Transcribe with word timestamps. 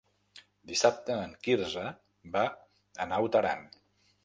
Dissabte 0.71 1.17
en 1.25 1.35
Quirze 1.49 1.85
va 2.39 2.43
a 3.07 3.11
Naut 3.13 3.41
Aran. 3.43 3.71